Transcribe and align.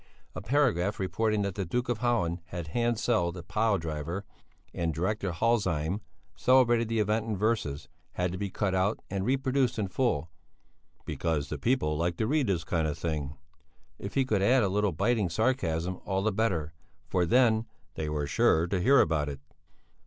A 0.33 0.41
paragraph 0.41 0.99
reporting 0.99 1.43
that 1.43 1.53
the 1.53 1.63
Duke 1.63 1.87
of 1.87 1.99
Halland 1.99 2.39
had 2.45 2.69
handselled 2.69 3.35
a 3.37 3.43
pile 3.43 3.77
driver, 3.77 4.25
and 4.73 4.91
Director 4.95 5.31
Holzheim 5.31 6.01
celebrated 6.35 6.87
the 6.87 6.97
event 6.97 7.27
in 7.27 7.37
verses, 7.37 7.87
had 8.13 8.31
to 8.31 8.39
be 8.39 8.49
cut 8.49 8.73
out 8.73 8.99
and 9.11 9.27
reproduced 9.27 9.77
in 9.77 9.87
full 9.87 10.31
"because 11.05 11.49
the 11.49 11.59
people 11.59 11.95
liked 11.97 12.17
to 12.17 12.25
read 12.25 12.47
this 12.47 12.63
kind 12.63 12.87
of 12.87 12.97
thing"; 12.97 13.37
if 13.99 14.15
he 14.15 14.25
could 14.25 14.41
add 14.41 14.63
a 14.63 14.69
little 14.69 14.91
biting 14.91 15.29
sarcasm, 15.29 15.99
all 16.03 16.23
the 16.23 16.31
better, 16.31 16.73
for 17.07 17.23
then 17.27 17.67
"they 17.93 18.09
were 18.09 18.25
sure 18.25 18.65
to 18.65 18.81
hear 18.81 19.01
about 19.01 19.29
it." 19.29 19.39